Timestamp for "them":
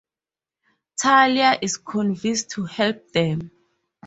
3.11-3.51